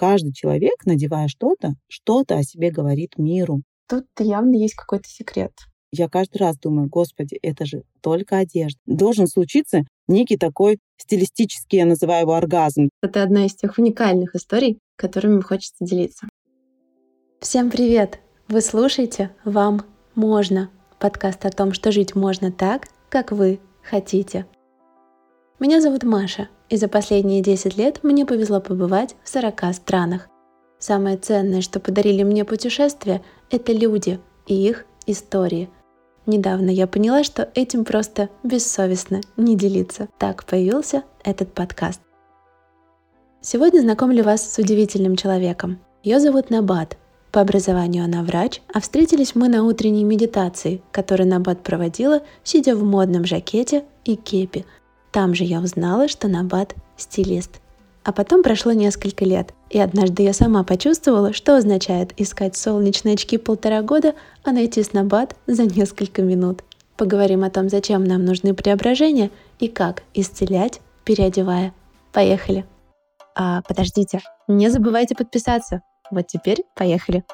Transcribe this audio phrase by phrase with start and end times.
[0.00, 3.60] каждый человек, надевая что-то, что-то о себе говорит миру.
[3.86, 5.52] Тут явно есть какой-то секрет.
[5.92, 8.78] Я каждый раз думаю, господи, это же только одежда.
[8.86, 12.88] Должен случиться некий такой стилистический, я называю его оргазм.
[13.02, 16.28] Это одна из тех уникальных историй, которыми хочется делиться.
[17.40, 18.20] Всем привет!
[18.48, 19.82] Вы слушаете «Вам
[20.14, 24.46] можно» подкаст о том, что жить можно так, как вы хотите.
[25.58, 30.28] Меня зовут Маша, и за последние 10 лет мне повезло побывать в 40 странах.
[30.78, 35.68] Самое ценное, что подарили мне путешествия, это люди и их истории–
[36.30, 40.08] Недавно я поняла, что этим просто бессовестно не делиться.
[40.18, 42.00] Так появился этот подкаст.
[43.40, 45.80] Сегодня знакомлю вас с удивительным человеком.
[46.04, 46.98] Ее зовут Набат.
[47.32, 52.84] По образованию она врач, а встретились мы на утренней медитации, которую Набат проводила, сидя в
[52.84, 54.66] модном жакете и кепи.
[55.12, 57.60] Там же я узнала, что Набат– стилист.
[58.04, 63.36] А потом прошло несколько лет, и однажды я сама почувствовала, что означает искать солнечные очки
[63.36, 66.62] полтора года, а найти снобат за несколько минут.
[66.96, 71.74] Поговорим о том, зачем нам нужны преображения и как исцелять, переодевая.
[72.12, 72.64] Поехали!
[73.34, 75.82] А, подождите, не забывайте подписаться.
[76.10, 77.24] Вот теперь поехали.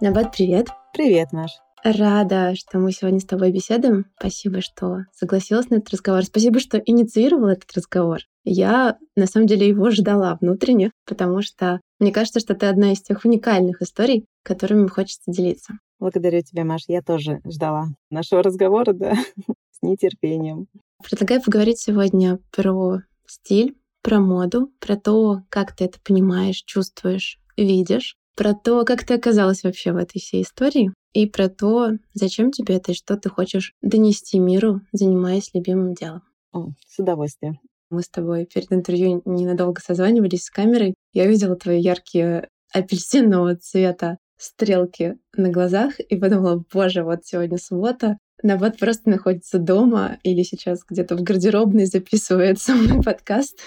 [0.00, 0.68] Набат, привет!
[0.98, 1.52] Привет, Маш!
[1.84, 4.06] Рада, что мы сегодня с тобой беседуем.
[4.18, 6.24] Спасибо, что согласилась на этот разговор.
[6.24, 8.18] Спасибо, что инициировала этот разговор.
[8.42, 13.00] Я, на самом деле, его ждала внутренне, потому что мне кажется, что ты одна из
[13.00, 15.74] тех уникальных историй, которыми хочется делиться.
[16.00, 16.82] Благодарю тебя, Маш.
[16.88, 19.12] Я тоже ждала нашего разговора, да,
[19.70, 20.66] с нетерпением.
[21.08, 28.16] Предлагаю поговорить сегодня про стиль, про моду, про то, как ты это понимаешь, чувствуешь, видишь,
[28.38, 32.76] про то, как ты оказалась вообще в этой всей истории и про то, зачем тебе
[32.76, 36.22] это и что ты хочешь донести миру, занимаясь любимым делом.
[36.52, 37.58] О, с удовольствием.
[37.90, 40.94] Мы с тобой перед интервью ненадолго созванивались с камерой.
[41.12, 48.18] Я видела твои яркие апельсинового цвета стрелки на глазах и подумала, боже, вот сегодня суббота,
[48.44, 53.58] Набат просто находится дома или сейчас где-то в гардеробной записывает со мной подкаст.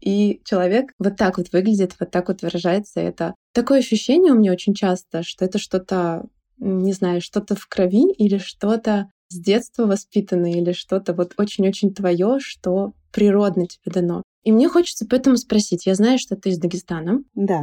[0.00, 3.00] И человек вот так вот выглядит, вот так вот выражается.
[3.00, 6.26] Это такое ощущение у меня очень часто, что это что-то
[6.58, 12.38] не знаю, что-то в крови или что-то с детства воспитанное или что-то вот очень-очень твое,
[12.38, 14.22] что природно тебе дано.
[14.44, 17.22] И мне хочется поэтому спросить, я знаю, что ты из Дагестана.
[17.34, 17.62] Да,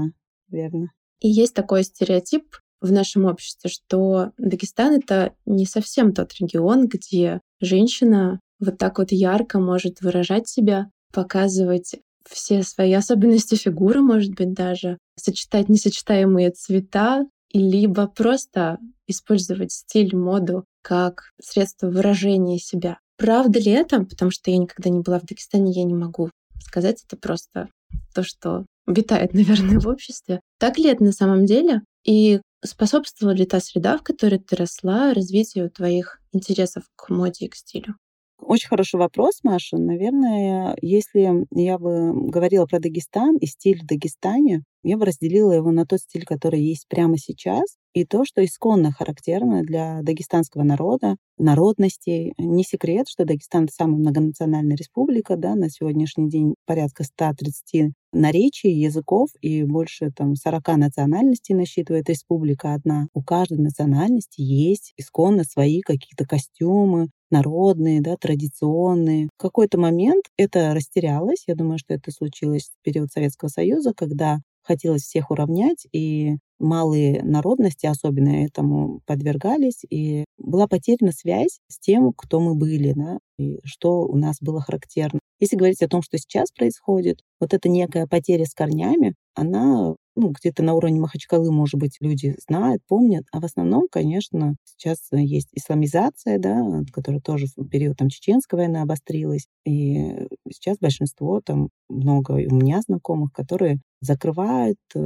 [0.49, 0.91] верно.
[1.19, 7.41] И есть такой стереотип в нашем обществе, что Дагестан— это не совсем тот регион, где
[7.59, 11.95] женщина вот так вот ярко может выражать себя, показывать
[12.29, 18.77] все свои особенности фигуры, может быть, даже, сочетать несочетаемые цвета, либо просто
[19.07, 22.99] использовать стиль, моду как средство выражения себя.
[23.17, 24.03] Правда ли это?
[24.03, 26.29] Потому что я никогда не была в Дагестане, я не могу
[26.59, 27.03] сказать.
[27.05, 27.69] Это просто
[28.13, 30.41] то, что витает, наверное, в обществе.
[30.59, 31.81] Так ли это на самом деле?
[32.05, 37.49] И способствовала ли та среда, в которой ты росла, развитию твоих интересов к моде и
[37.49, 37.95] к стилю?
[38.39, 39.77] Очень хороший вопрос, Маша.
[39.77, 45.71] Наверное, если я бы говорила про Дагестан и стиль в Дагестане, я бы разделила его
[45.71, 51.17] на тот стиль, который есть прямо сейчас, и то, что исконно характерно для дагестанского народа,
[51.37, 52.33] народностей.
[52.37, 59.29] Не секрет, что Дагестан— самая многонациональная республика, да, на сегодняшний день порядка 130 наречий, языков
[59.41, 63.07] и больше там 40 национальностей насчитывает республика одна.
[63.13, 69.27] У каждой национальности есть исконно свои какие-то костюмы, народные, да, традиционные.
[69.37, 71.43] В какой-то момент это растерялось.
[71.47, 77.23] Я думаю, что это случилось в период Советского Союза, когда хотелось всех уравнять, и малые
[77.23, 83.59] народности особенно этому подвергались, и была потеряна связь с тем, кто мы были, да, и
[83.63, 85.19] что у нас было характерно.
[85.39, 90.31] Если говорить о том, что сейчас происходит, вот эта некая потеря с корнями, она ну,
[90.31, 95.49] где-то на уровне Махачкалы, может быть, люди знают, помнят, а в основном, конечно, сейчас есть
[95.53, 102.31] исламизация, да, которая тоже в период там чеченской войны обострилась, и сейчас большинство, там много
[102.33, 104.99] у меня знакомых, которые закрывают э,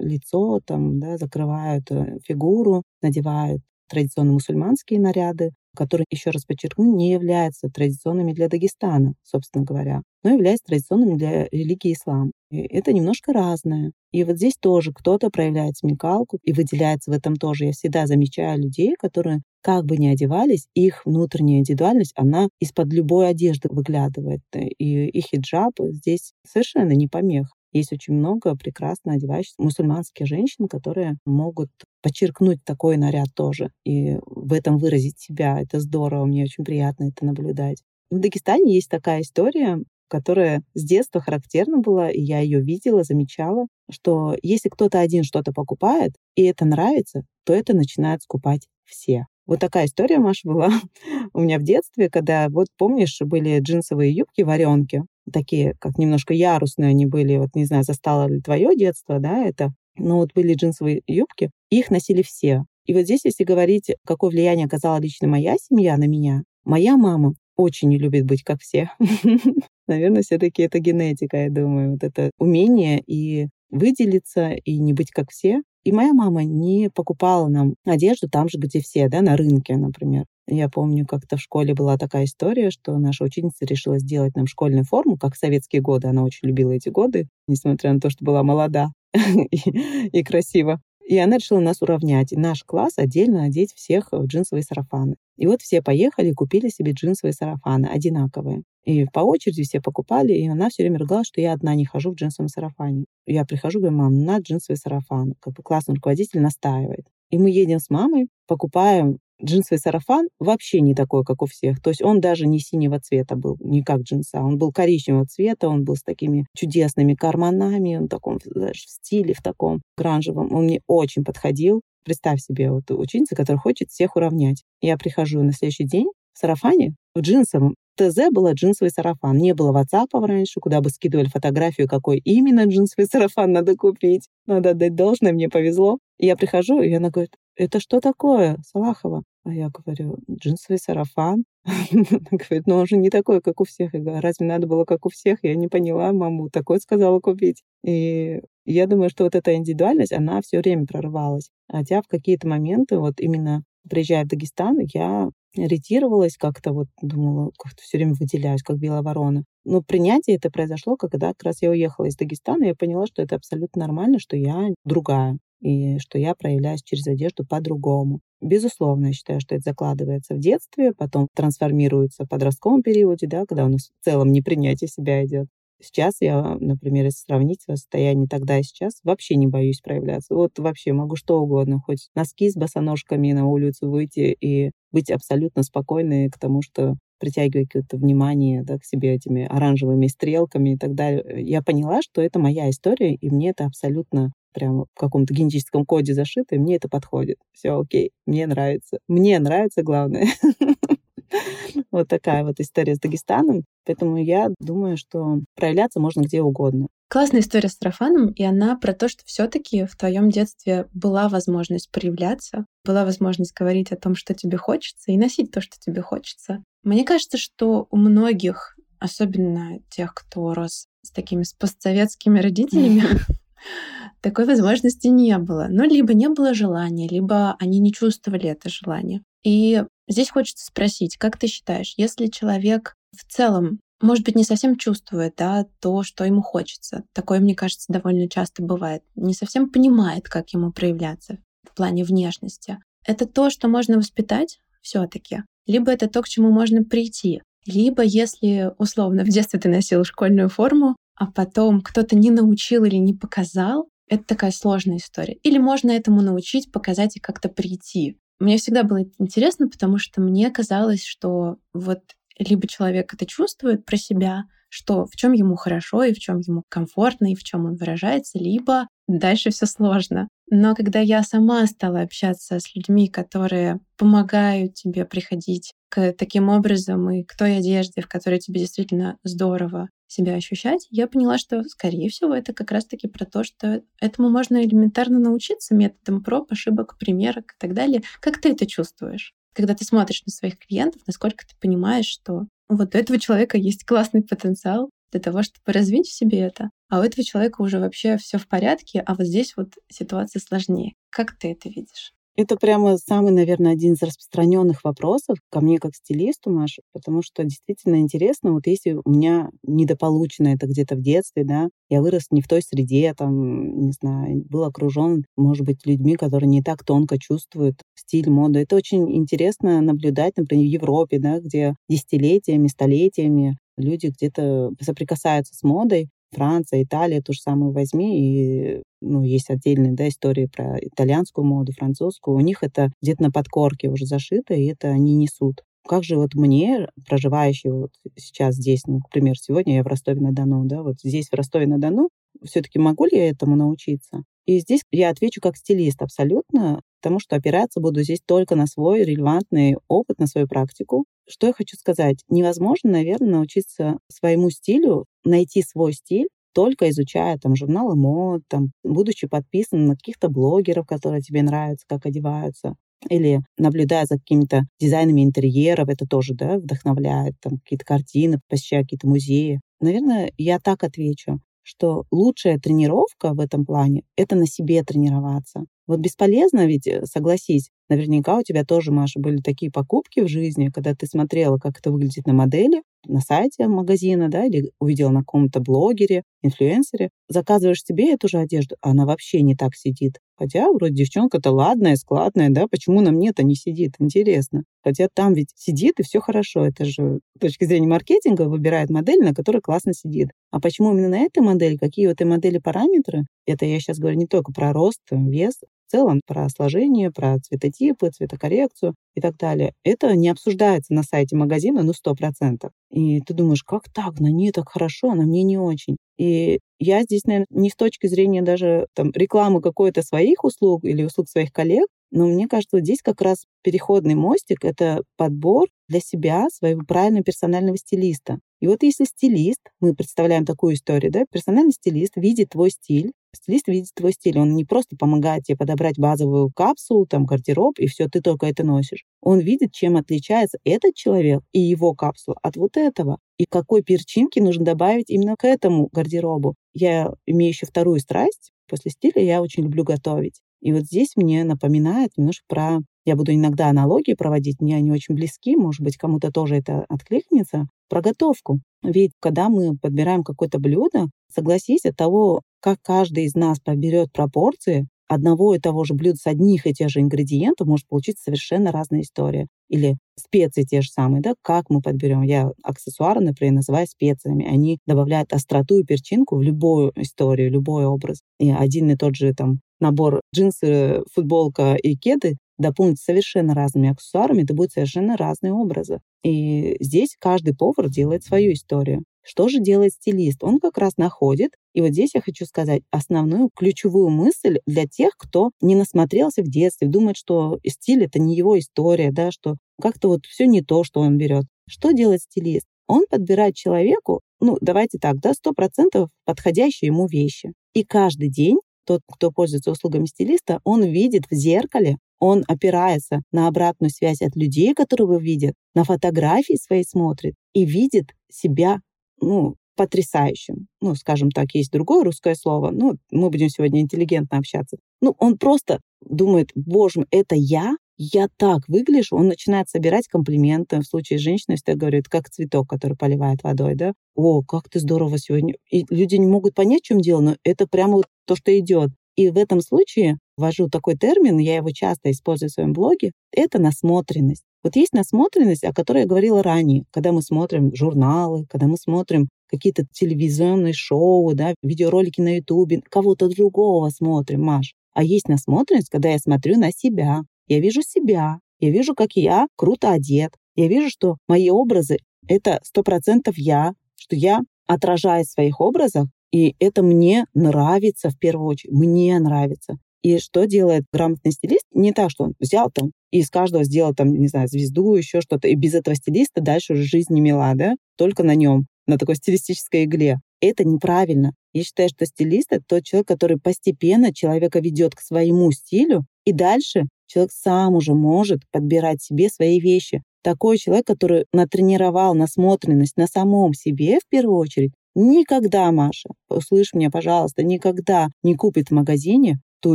[0.00, 7.12] лицо, там, да, закрывают э, фигуру, надевают традиционные мусульманские наряды, которые, еще раз подчеркну, не
[7.12, 12.32] являются традиционными для Дагестана, собственно говоря, но являются традиционными для религии ислам.
[12.50, 13.92] И это немножко разное.
[14.12, 17.66] И вот здесь тоже кто-то проявляет смекалку и выделяется в этом тоже.
[17.66, 23.28] Я всегда замечаю людей, которые как бы ни одевались, их внутренняя индивидуальность, она из-под любой
[23.28, 24.40] одежды выглядывает.
[24.54, 27.55] И их хиджаб здесь совершенно не помех.
[27.72, 31.70] Есть очень много прекрасно одевающихся мусульманских женщин, которые могут
[32.02, 35.60] подчеркнуть такой наряд тоже и в этом выразить себя.
[35.60, 37.82] Это здорово, мне очень приятно это наблюдать.
[38.10, 39.78] В Дагестане есть такая история,
[40.08, 45.52] которая с детства характерна была, и я ее видела, замечала, что если кто-то один что-то
[45.52, 49.26] покупает, и это нравится, то это начинают скупать все.
[49.46, 50.70] Вот такая история, Маша, была
[51.32, 55.02] у меня в детстве, когда, вот помнишь, были джинсовые юбки, варенки,
[55.32, 59.72] такие, как немножко ярусные они были, вот не знаю, застало ли твое детство, да, это,
[59.96, 62.64] но вот были джинсовые юбки, их носили все.
[62.84, 67.34] И вот здесь, если говорить, какое влияние оказала лично моя семья на меня, моя мама
[67.56, 68.90] очень не любит быть как все.
[69.88, 71.92] Наверное, все-таки это генетика, я думаю.
[71.92, 75.62] Вот это умение и выделиться, и не быть как все.
[75.86, 80.24] И моя мама не покупала нам одежду там же, где все, да, на рынке, например.
[80.48, 84.84] Я помню, как-то в школе была такая история, что наша ученица решила сделать нам школьную
[84.84, 86.08] форму, как в советские годы.
[86.08, 90.80] Она очень любила эти годы, несмотря на то, что была молода и красива.
[91.08, 92.32] И она решила нас уравнять.
[92.32, 95.14] И наш класс отдельно одеть всех в джинсовые сарафаны.
[95.36, 98.64] И вот все поехали и купили себе джинсовые сарафаны, одинаковые.
[98.86, 102.12] И по очереди все покупали, и она все время ругалась, что я одна не хожу
[102.12, 103.04] в джинсовом сарафане.
[103.26, 105.34] Я прихожу, говорю, мам, на джинсовый сарафан.
[105.40, 107.06] Как бы классный руководитель настаивает.
[107.30, 111.80] И мы едем с мамой, покупаем джинсовый сарафан вообще не такой, как у всех.
[111.80, 114.40] То есть он даже не синего цвета был, не как джинса.
[114.40, 118.90] Он был коричневого цвета, он был с такими чудесными карманами, он в таком знаешь, в
[118.90, 120.52] стиле, в таком гранжевом.
[120.54, 121.82] Он мне очень подходил.
[122.04, 124.62] Представь себе, вот ученица, которая хочет всех уравнять.
[124.80, 127.74] Я прихожу на следующий день в сарафане, в джинсовом.
[127.96, 129.36] ТЗ было джинсовый сарафан.
[129.36, 134.28] Не было WhatsApp раньше, куда бы скидывали фотографию, какой именно джинсовый сарафан надо купить.
[134.46, 135.98] Надо отдать должное, мне повезло.
[136.18, 139.22] Я прихожу, и она говорит, это что такое, Салахова?
[139.44, 141.44] А я говорю, джинсовый сарафан.
[141.64, 143.94] Она говорит, ну он же не такой, как у всех.
[143.94, 145.38] Я говорю, «А разве надо было, как у всех?
[145.42, 147.62] Я не поняла, маму такой сказала купить.
[147.84, 151.50] И я думаю, что вот эта индивидуальность, она все время прорывалась.
[151.70, 157.82] Хотя в какие-то моменты, вот именно приезжая в Дагестан, я ретировалась как-то, вот думала, как-то
[157.82, 159.44] все время выделяюсь, как белая ворона.
[159.64, 163.22] Но принятие это произошло, когда как раз я уехала из Дагестана, и я поняла, что
[163.22, 168.20] это абсолютно нормально, что я другая и что я проявляюсь через одежду по-другому.
[168.40, 173.64] Безусловно, я считаю, что это закладывается в детстве, потом трансформируется в подростковом периоде, да, когда
[173.64, 175.46] у нас в целом непринятие себя идет.
[175.80, 180.34] Сейчас я, например, если сравнить состояние тогда и сейчас, вообще не боюсь проявляться.
[180.34, 185.62] Вот вообще могу что угодно, хоть носки с босоножками на улицу выйти и быть абсолютно
[185.62, 190.94] спокойной к тому, что притягивать какое-то внимание да, к себе этими оранжевыми стрелками и так
[190.94, 191.24] далее.
[191.46, 196.14] Я поняла, что это моя история, и мне это абсолютно прямо в каком-то генетическом коде
[196.14, 197.36] зашито, и мне это подходит.
[197.52, 198.98] Все окей, мне нравится.
[199.08, 200.26] Мне нравится, главное.
[201.90, 203.64] Вот такая вот история с Дагестаном.
[203.84, 206.88] Поэтому я думаю, что проявляться можно где угодно.
[207.08, 211.90] Классная история с трафаном, и она про то, что все-таки в твоем детстве была возможность
[211.92, 216.64] проявляться, была возможность говорить о том, что тебе хочется, и носить то, что тебе хочется.
[216.82, 223.02] Мне кажется, что у многих, особенно тех, кто рос с такими постсоветскими родителями,
[224.26, 225.68] такой возможности не было.
[225.70, 229.22] Ну, либо не было желания, либо они не чувствовали это желание.
[229.44, 234.76] И здесь хочется спросить, как ты считаешь, если человек в целом может быть, не совсем
[234.76, 237.04] чувствует да, то, что ему хочется.
[237.14, 239.02] Такое, мне кажется, довольно часто бывает.
[239.14, 242.78] Не совсем понимает, как ему проявляться в плане внешности.
[243.06, 245.44] Это то, что можно воспитать все-таки.
[245.66, 247.40] Либо это то, к чему можно прийти.
[247.64, 252.96] Либо если, условно, в детстве ты носил школьную форму, а потом кто-то не научил или
[252.96, 255.34] не показал, это такая сложная история.
[255.42, 258.18] Или можно этому научить, показать и как-то прийти.
[258.38, 262.00] Мне всегда было интересно, потому что мне казалось, что вот
[262.38, 266.62] либо человек это чувствует про себя, что в чем ему хорошо и в чем ему
[266.68, 270.28] комфортно и в чем он выражается, либо дальше все сложно.
[270.50, 277.10] Но когда я сама стала общаться с людьми, которые помогают тебе приходить к таким образом
[277.10, 282.08] и к той одежде, в которой тебе действительно здорово себя ощущать, я поняла, что, скорее
[282.08, 287.52] всего, это как раз-таки про то, что этому можно элементарно научиться методом проб, ошибок, примерок
[287.52, 288.02] и так далее.
[288.20, 289.34] Как ты это чувствуешь?
[289.54, 293.84] Когда ты смотришь на своих клиентов, насколько ты понимаешь, что вот у этого человека есть
[293.84, 298.16] классный потенциал для того, чтобы развить в себе это, а у этого человека уже вообще
[298.16, 300.94] все в порядке, а вот здесь вот ситуация сложнее.
[301.10, 302.12] Как ты это видишь?
[302.36, 307.42] Это прямо самый, наверное, один из распространенных вопросов ко мне как стилисту, Маша, потому что
[307.44, 312.42] действительно интересно, вот если у меня недополучено это где-то в детстве, да, я вырос не
[312.42, 317.18] в той среде, там, не знаю, был окружен, может быть, людьми, которые не так тонко
[317.18, 318.58] чувствуют стиль, моду.
[318.58, 325.62] Это очень интересно наблюдать, например, в Европе, да, где десятилетиями, столетиями люди где-то соприкасаются с
[325.62, 331.44] модой, Франция, Италия, ту же самую возьми, и ну, есть отдельные да, истории про итальянскую
[331.44, 332.36] моду, французскую.
[332.36, 335.62] У них это где-то на подкорке уже зашито, и это они несут.
[335.88, 340.82] как же вот мне, проживающей вот сейчас здесь, ну, например, сегодня я в Ростове-на-Дону, да,
[340.82, 342.10] вот здесь в Ростове-на-Дону,
[342.44, 344.22] все-таки могу ли я этому научиться?
[344.46, 349.02] И здесь я отвечу как стилист абсолютно, потому что опираться буду здесь только на свой
[349.02, 351.04] релевантный опыт, на свою практику.
[351.28, 352.22] Что я хочу сказать?
[352.28, 359.26] Невозможно, наверное, научиться своему стилю, найти свой стиль, только изучая там журналы мод, там, будучи
[359.26, 362.76] подписанным на каких-то блогеров, которые тебе нравятся, как одеваются,
[363.10, 369.08] или наблюдая за какими-то дизайнами интерьеров, это тоже да, вдохновляет, там какие-то картины, посещая какие-то
[369.08, 369.60] музеи.
[369.80, 375.64] Наверное, я так отвечу что лучшая тренировка в этом плане— это на себе тренироваться.
[375.88, 380.68] Вот бесполезно ведь, э, согласись, наверняка у тебя тоже, Маша, были такие покупки в жизни,
[380.72, 385.20] когда ты смотрела, как это выглядит на модели, на сайте магазина, да, или увидела на
[385.20, 390.18] каком-то блогере, инфлюенсере, заказываешь себе эту же одежду, а она вообще не так сидит.
[390.36, 393.94] Хотя вроде девчонка-то ладная, складная, да, почему на мне-то не сидит?
[393.98, 394.64] Интересно.
[394.84, 396.66] Хотя там ведь сидит и все хорошо.
[396.66, 400.28] Это же с точки зрения маркетинга выбирает модель, на которой классно сидит.
[400.50, 401.76] А почему именно на этой модели?
[401.76, 403.24] Какие у этой модели параметры?
[403.46, 405.54] Это я сейчас говорю не только про рост, вес,
[405.86, 409.72] в целом про сложение, про цветотипы, цветокоррекцию и так далее.
[409.82, 412.70] Это не обсуждается на сайте магазина, ну, сто процентов.
[412.92, 414.20] И ты думаешь, как так?
[414.20, 415.96] На ней так хорошо, а на мне не очень.
[416.18, 421.02] И я здесь, наверное, не с точки зрения даже там, рекламы какой-то своих услуг или
[421.02, 426.46] услуг своих коллег, но мне кажется, здесь как раз переходный мостик— это подбор для себя
[426.52, 428.38] своего правильного персонального стилиста.
[428.60, 433.68] И вот если стилист, мы представляем такую историю, да, персональный стилист видит твой стиль, стилист
[433.68, 438.08] видит твой стиль, он не просто помогает тебе подобрать базовую капсулу, там, гардероб, и все,
[438.08, 439.04] ты только это носишь.
[439.20, 444.40] Он видит, чем отличается этот человек и его капсула от вот этого, и какой перчинки
[444.40, 446.54] нужно добавить именно к этому гардеробу.
[446.74, 448.52] Я имею еще вторую страсть.
[448.68, 450.40] После стиля я очень люблю готовить.
[450.60, 452.78] И вот здесь мне напоминает немножко про...
[453.04, 457.66] Я буду иногда аналогии проводить, мне они очень близки, может быть, кому-то тоже это откликнется,
[457.88, 458.58] про готовку.
[458.82, 464.88] Ведь когда мы подбираем какое-то блюдо, согласись, от того, как каждый из нас поберет пропорции,
[465.06, 469.02] одного и того же блюда с одних и тех же ингредиентов может получиться совершенно разная
[469.02, 469.46] история.
[469.68, 472.22] Или специи те же самые, да, как мы подберем.
[472.22, 474.44] Я аксессуары, например, называю специями.
[474.44, 478.18] Они добавляют остроту и перчинку в любую историю, любой образ.
[478.40, 484.42] И один и тот же там набор джинсы, футболка и кеды дополнить совершенно разными аксессуарами,
[484.42, 486.00] это будут совершенно разные образы.
[486.24, 489.04] И здесь каждый повар делает свою историю.
[489.26, 490.44] Что же делает стилист?
[490.44, 495.14] Он как раз находит, и вот здесь я хочу сказать основную ключевую мысль для тех,
[495.18, 500.08] кто не насмотрелся в детстве, думает, что стиль это не его история, да, что как-то
[500.08, 501.44] вот все не то, что он берет.
[501.68, 502.66] Что делает стилист?
[502.86, 507.52] Он подбирает человеку, ну, давайте так, да, сто процентов подходящие ему вещи.
[507.74, 513.48] И каждый день тот, кто пользуется услугами стилиста, он видит в зеркале, он опирается на
[513.48, 518.80] обратную связь от людей, которые его видят, на фотографии свои смотрит и видит себя,
[519.20, 520.66] ну, потрясающим.
[520.80, 522.70] Ну, скажем так, есть другое русское слово.
[522.70, 524.78] Ну, мы будем сегодня интеллигентно общаться.
[525.00, 527.76] Ну, он просто думает, боже мой, это я?
[527.98, 529.16] Я так выгляжу.
[529.16, 530.80] Он начинает собирать комплименты.
[530.80, 533.92] В случае с женщиной всегда говорит, как цветок, который поливает водой, да?
[534.14, 535.54] О, как ты здорово сегодня.
[535.70, 538.90] И люди не могут понять, в чем дело, но это прямо вот то, что идет.
[539.16, 543.58] И в этом случае ввожу такой термин, я его часто использую в своем блоге, это
[543.58, 544.44] насмотренность.
[544.62, 549.28] Вот есть насмотренность, о которой я говорила ранее, когда мы смотрим журналы, когда мы смотрим
[549.48, 554.74] какие-то телевизионные шоу, да, видеоролики на Ютубе, кого-то другого смотрим, Маш.
[554.92, 557.22] А есть насмотренность, когда я смотрю на себя.
[557.48, 562.60] Я вижу себя, я вижу, как я круто одет, я вижу, что мои образы— это
[562.64, 568.48] сто процентов я, что я отражаюсь в своих образах, и это мне нравится в первую
[568.48, 568.72] очередь.
[568.72, 569.78] Мне нравится.
[570.02, 571.64] И что делает грамотный стилист?
[571.72, 575.20] Не так, что он взял там и из каждого сделал там, не знаю, звезду, еще
[575.20, 575.48] что-то.
[575.48, 577.74] И без этого стилиста дальше уже жизнь не мила, да?
[577.96, 580.18] Только на нем, на такой стилистической игле.
[580.40, 581.32] Это неправильно.
[581.54, 586.32] Я считаю, что стилист— это тот человек, который постепенно человека ведет к своему стилю, и
[586.32, 590.02] дальше человек сам уже может подбирать себе свои вещи.
[590.22, 596.90] Такой человек, который натренировал насмотренность на самом себе в первую очередь, Никогда, Маша, услышь меня,
[596.90, 599.74] пожалуйста, никогда не купит в магазине ту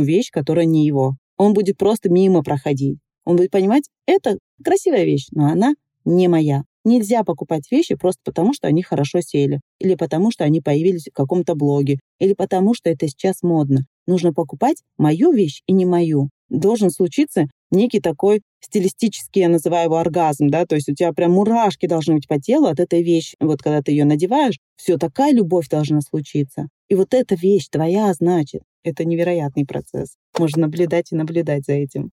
[0.00, 1.14] вещь, которая не его.
[1.36, 2.98] Он будет просто мимо проходить.
[3.24, 5.74] Он будет понимать, это красивая вещь, но она
[6.04, 6.64] не моя.
[6.84, 11.14] Нельзя покупать вещи просто потому, что они хорошо сели, или потому, что они появились в
[11.14, 13.86] каком-то блоге, или потому, что это сейчас модно.
[14.08, 16.30] Нужно покупать мою вещь и не мою.
[16.48, 21.32] Должен случиться некий такой стилистический, я называю его оргазм, да, то есть у тебя прям
[21.32, 23.36] мурашки должны быть по телу от этой вещи.
[23.40, 26.68] Вот когда ты ее надеваешь, все, такая любовь должна случиться.
[26.88, 30.16] И вот эта вещь твоя, значит, это невероятный процесс.
[30.38, 32.10] Можно наблюдать и наблюдать за этим.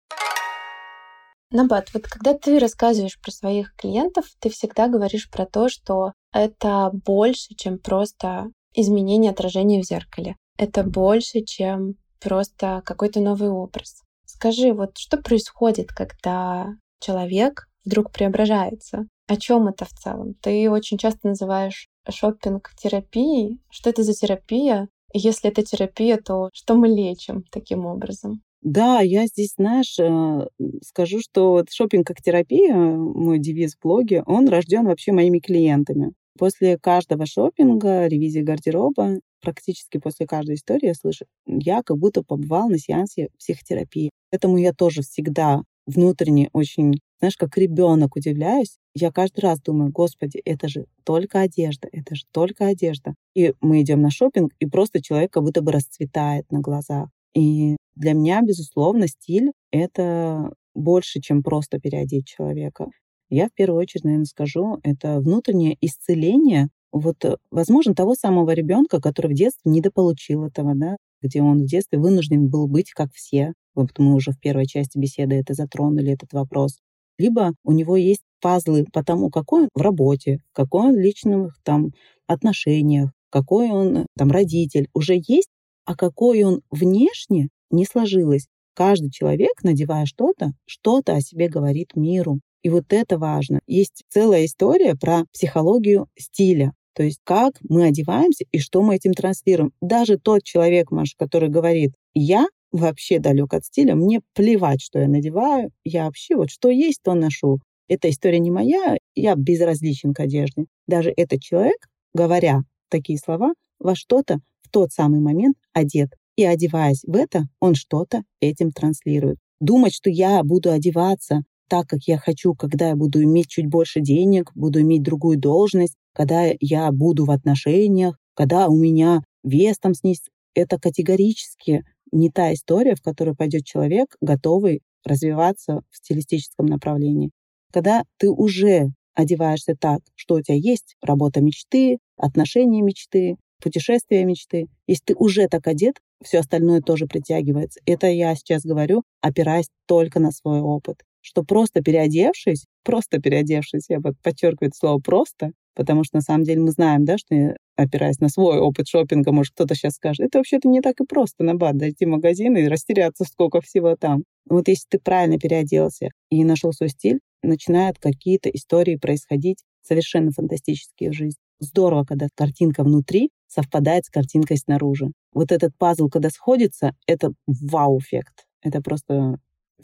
[1.52, 6.92] Набат, вот когда ты рассказываешь про своих клиентов, ты всегда говоришь про то, что это
[6.94, 10.36] больше, чем просто изменение отражения в зеркале.
[10.58, 14.04] Это больше, чем просто какой-то новый образ.
[14.32, 19.08] Скажи, вот что происходит, когда человек вдруг преображается?
[19.28, 20.36] О чем это в целом?
[20.42, 23.60] Ты очень часто называешь шопинг терапией.
[23.72, 24.88] Что это за терапия?
[25.14, 28.44] Если это терапия, то что мы лечим таким образом?
[28.62, 30.48] Да, я здесь, знаешь, э,
[30.84, 36.14] скажу, что вот шопинг как терапия, мой девиз в блоге, он рожден вообще моими клиентами.
[36.40, 42.70] После каждого шопинга, ревизии гардероба, практически после каждой истории я слышу, я как будто побывал
[42.70, 44.10] на сеансе психотерапии.
[44.32, 48.78] Поэтому я тоже всегда внутренне очень, знаешь, как ребенок удивляюсь.
[48.96, 53.16] Я каждый раз думаю, господи, это же только одежда, это же только одежда.
[53.36, 57.10] И мы идем на шопинг, и просто человек как будто бы расцветает на глазах.
[57.36, 62.88] И для меня, безусловно, стиль— это больше, чем просто переодеть человека.
[63.30, 69.00] Я в первую очередь, наверное, скажу, это внутреннее исцеление вот, э, возможно, того самого ребенка,
[69.00, 73.54] который в детстве недополучил этого, да, где он в детстве вынужден был быть как все.
[73.76, 76.80] Вот мы уже в первой части беседы это затронули, этот вопрос.
[77.20, 81.58] Либо у него есть пазлы по тому, какой он в работе, какой он в личных
[81.64, 81.92] там
[82.26, 84.88] отношениях, какой он там родитель.
[84.94, 85.50] Уже есть
[85.90, 88.46] а какой он внешне, не сложилось.
[88.76, 92.42] Каждый человек, надевая что-то, что-то о себе говорит миру.
[92.62, 93.60] И вот это важно.
[93.68, 96.74] Есть целая история про психологию стиля.
[96.94, 99.72] То есть как мы одеваемся и что мы этим транслируем.
[99.82, 105.08] Даже тот человек, Маша, который говорит, я вообще далек от стиля, мне плевать, что я
[105.08, 107.60] надеваю, я вообще вот что есть, то ношу.
[107.88, 110.66] Эта история не моя, я безразличен к одежде.
[110.88, 111.78] Даже этот человек,
[112.14, 116.10] говоря такие слова, во что-то в тот самый момент одет.
[116.36, 119.38] И одеваясь в это, он что-то этим транслирует.
[119.60, 124.02] Думать, что я буду одеваться так, как я хочу, когда я буду иметь чуть больше
[124.02, 129.94] денег, буду иметь другую должность, когда я буду в отношениях, когда у меня вес там
[129.94, 137.32] снизится, это категорически не та история, в которую пойдет человек, готовый развиваться в стилистическом направлении.
[137.72, 144.68] Когда ты уже одеваешься так, что у тебя есть работа мечты, отношения мечты, путешествия мечты.
[144.88, 147.80] Если ты уже так одет, все остальное тоже притягивается.
[147.86, 151.04] Это я сейчас говорю, опираясь только на свой опыт.
[151.22, 156.72] Что просто переодевшись, просто переодевшись, я подчеркиваю слово «просто», потому что на самом деле мы
[156.72, 160.82] знаем, да, что опираясь на свой опыт шопинга, может, кто-то сейчас скажет, это вообще-то не
[160.82, 164.24] так и просто на бат дойти в магазин и растеряться, сколько всего там.
[164.50, 171.12] Вот если ты правильно переоделся и нашел свой стиль, начинают какие-то истории происходить совершенно фантастические
[171.12, 171.40] в жизни.
[171.60, 175.12] Здорово, когда картинка внутри совпадает с картинкой снаружи.
[175.34, 178.46] Вот этот пазл, когда сходится, это вау-эффект.
[178.62, 179.38] Это просто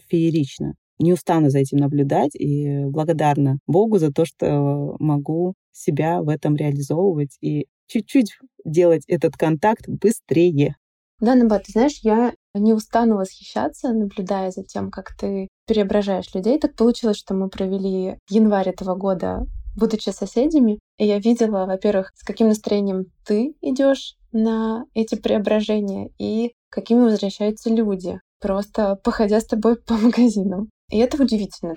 [0.09, 0.73] феерично.
[0.99, 6.55] Не устану за этим наблюдать и благодарна Богу за то, что могу себя в этом
[6.55, 10.75] реализовывать и чуть-чуть делать этот контакт быстрее.
[11.19, 16.59] Да, Наба, ты знаешь, я не устану восхищаться, наблюдая за тем, как ты преображаешь людей.
[16.59, 22.47] Так получилось, что мы провели январь этого года будучи соседями, я видела, во-первых, с каким
[22.47, 29.95] настроением ты идешь на эти преображения и какими возвращаются люди, просто походя с тобой по
[29.95, 30.69] магазинам.
[30.89, 31.75] И это удивительно.